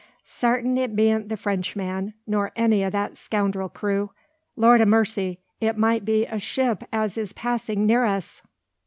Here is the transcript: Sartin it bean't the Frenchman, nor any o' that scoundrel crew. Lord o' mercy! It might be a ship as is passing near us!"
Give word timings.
Sartin 0.25 0.79
it 0.79 0.95
bean't 0.95 1.29
the 1.29 1.37
Frenchman, 1.37 2.15
nor 2.25 2.51
any 2.55 2.83
o' 2.83 2.89
that 2.89 3.15
scoundrel 3.15 3.69
crew. 3.69 4.09
Lord 4.55 4.81
o' 4.81 4.85
mercy! 4.85 5.37
It 5.59 5.77
might 5.77 6.05
be 6.05 6.25
a 6.25 6.39
ship 6.39 6.83
as 6.91 7.19
is 7.19 7.33
passing 7.33 7.85
near 7.85 8.05
us!" 8.05 8.41